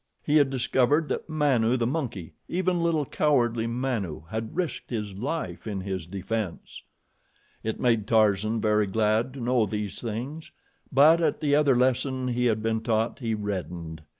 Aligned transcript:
He 0.23 0.37
had 0.37 0.49
discovered 0.49 1.09
that 1.09 1.29
Manu, 1.29 1.77
the 1.77 1.85
monkey 1.85 2.33
even 2.49 2.81
little, 2.81 3.05
cowardly 3.05 3.67
Manu 3.67 4.23
had 4.31 4.55
risked 4.55 4.89
his 4.89 5.13
life 5.13 5.67
in 5.67 5.81
his 5.81 6.07
defense. 6.07 6.81
It 7.63 7.79
made 7.79 8.07
Tarzan 8.07 8.59
very 8.59 8.87
glad 8.87 9.31
to 9.35 9.39
know 9.39 9.67
these 9.67 10.01
things; 10.01 10.51
but 10.91 11.21
at 11.21 11.39
the 11.39 11.53
other 11.53 11.75
lesson 11.75 12.29
he 12.29 12.45
had 12.45 12.63
been 12.63 12.81
taught 12.81 13.19
he 13.19 13.35
reddened. 13.35 14.01